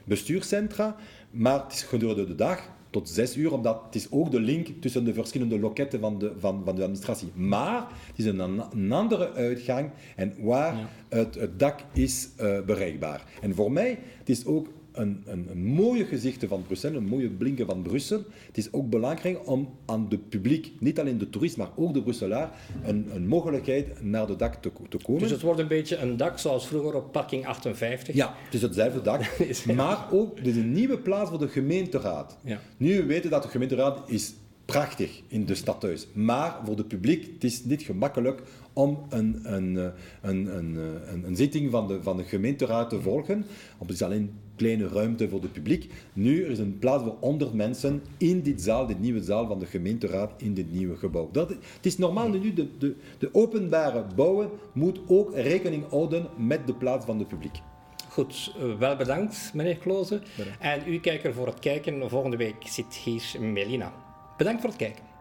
bestuurscentra. 0.05 0.97
Maar 1.31 1.63
het 1.63 1.73
is 1.73 1.83
gedurende 1.83 2.27
de 2.27 2.35
dag 2.35 2.71
tot 2.90 3.09
zes 3.09 3.37
uur, 3.37 3.52
omdat 3.52 3.83
het 3.87 3.95
is 3.95 4.11
ook 4.11 4.31
de 4.31 4.40
link 4.40 4.69
tussen 4.81 5.05
de 5.05 5.14
verschillende 5.14 5.59
loketten 5.59 6.00
van 6.00 6.19
de, 6.19 6.33
van, 6.38 6.62
van 6.64 6.75
de 6.75 6.81
administratie. 6.83 7.28
Maar 7.35 7.87
het 8.07 8.19
is 8.19 8.25
een, 8.25 8.38
een 8.38 8.93
andere 8.93 9.33
uitgang 9.33 9.90
en 10.16 10.35
waar 10.40 10.75
Ja. 10.76 10.88
het, 11.09 11.35
het 11.35 11.59
dak 11.59 11.81
is 11.93 12.28
eh, 12.37 12.61
bereikbaar. 12.66 13.25
En 13.40 13.55
voor 13.55 13.73
mij, 13.73 13.99
het 14.19 14.28
is 14.28 14.45
ook 14.47 14.66
een, 14.97 15.23
een, 15.26 15.47
een 15.50 15.65
mooie 15.65 16.05
gezichte 16.05 16.49
van 16.49 16.62
Brussel, 16.67 16.95
een 16.95 17.05
mooie 17.05 17.29
blinken 17.31 17.67
van 17.67 17.83
Brussel. 17.83 18.25
Het 18.47 18.59
is 18.59 18.73
ook 18.73 18.91
belangrijk 18.91 19.49
om 19.49 19.69
aan 19.87 20.09
de 20.09 20.19
publiek, 20.19 20.73
niet 20.81 21.00
alleen 21.00 21.19
de 21.19 21.31
toerist, 21.31 21.57
maar 21.57 21.71
ook 21.76 21.95
de 21.95 22.03
Brusselaar, 22.03 22.50
een, 22.85 23.09
een 23.15 23.26
mogelijkheid 23.26 24.03
naar 24.03 24.26
de 24.26 24.37
dak 24.37 24.55
te, 24.55 24.71
te 24.88 24.99
komen. 25.03 25.23
Dus 25.23 25.31
het 25.31 25.41
wordt 25.41 25.61
een 25.61 25.69
beetje 25.69 25.97
een 25.97 26.17
dak 26.17 26.38
zoals 26.38 26.67
vroeger 26.67 26.95
op 26.95 27.12
parking 27.12 27.47
58. 27.47 28.15
Ja, 28.15 28.35
het 28.45 28.55
is 28.55 28.62
hetzelfde 28.62 29.03
dak. 29.03 29.25
Maar 29.76 30.12
ook, 30.12 30.38
het 30.38 30.47
is 30.47 30.57
een 30.57 30.73
nieuwe 30.73 30.99
plaats 30.99 31.31
voor 31.31 31.38
de 31.38 31.49
gemeenteraad. 31.49 32.38
Ja. 32.45 32.61
Nu, 32.76 32.97
we 32.97 33.05
weten 33.05 33.31
dat 33.31 33.43
de 33.43 33.49
gemeenteraad 33.49 34.11
is 34.11 34.35
prachtig 34.65 35.23
in 35.29 35.45
de 35.45 35.55
stadhuis. 35.55 36.07
Maar 36.12 36.57
voor 36.65 36.76
het 36.76 36.88
publiek, 36.88 37.26
het 37.35 37.45
is 37.45 37.65
niet 37.65 37.83
gemakkelijk 37.83 38.43
om 38.73 39.07
een, 39.09 39.41
een, 39.43 39.79
eh, 39.79 39.85
een, 40.23 40.57
een, 40.57 40.76
eh, 40.76 41.12
een, 41.12 41.25
een 41.25 41.37
zitting 41.37 41.71
van 41.71 41.88
de, 41.88 42.03
van 42.03 42.17
de 42.17 42.25
gemeenteraad 42.25 42.91
te 42.91 43.00
volgen. 43.00 43.45
Want 43.79 43.91
het 43.91 43.91
is 43.91 44.03
alleen 44.03 44.31
kleine 44.57 44.89
ruimte 44.89 45.29
voor 45.29 45.43
het 45.43 45.53
publiek. 45.53 45.93
Nu 46.13 46.45
er 46.45 46.51
is 46.51 46.59
een 46.59 46.79
plaats 46.79 47.05
voor 47.05 47.17
100 47.21 47.53
mensen 47.53 48.03
in 48.17 48.43
dit 48.43 48.63
zaal, 48.63 48.87
dit 48.87 49.01
nieuwe 49.01 49.23
zaal 49.23 49.47
van 49.47 49.59
de 49.59 49.67
gemeenteraad 49.67 50.33
in 50.37 50.55
dit 50.55 50.73
nieuwe 50.73 50.97
gebouw. 50.97 51.29
Dat, 51.33 51.49
het 51.49 51.87
is 51.87 51.99
normaal 51.99 52.29
nu, 52.29 52.55
de, 52.55 52.69
de, 52.79 52.95
de 53.19 53.29
openbare 53.33 54.05
bouwen 54.17 54.51
moet 54.73 55.01
ook 55.07 55.35
rekening 55.35 55.89
houden 55.91 56.27
met 56.37 56.67
de 56.67 56.75
plaats 56.75 57.07
van 57.07 57.19
het 57.19 57.29
publiek. 57.29 57.61
Goed, 58.09 58.55
eh, 58.59 58.79
wel 58.79 58.97
bedankt, 58.97 59.51
meneer 59.55 59.77
Kloze. 59.77 60.21
En 60.59 60.83
u 60.87 61.01
kijker 61.01 61.35
voor 61.35 61.47
het 61.47 61.59
kijken. 61.59 62.11
Volgende 62.11 62.37
week 62.37 62.55
zit 62.65 62.95
hier 62.95 63.23
Melina. 63.41 63.93
Bedankt 64.37 64.61
voor 64.61 64.71
het 64.71 64.79
kijken. 64.79 65.15